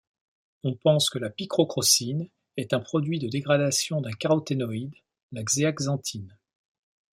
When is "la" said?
1.19-1.29, 5.31-5.43